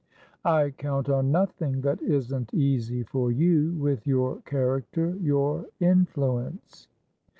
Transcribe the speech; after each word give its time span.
"I 0.45 0.71
count 0.71 1.09
on 1.09 1.29
nothing 1.31 1.81
that 1.81 2.01
isn't 2.01 2.55
easy 2.55 3.03
for 3.03 3.29
youwith 3.31 4.07
your 4.07 4.41
character, 4.47 5.15
your 5.21 5.67
influence." 5.79 6.87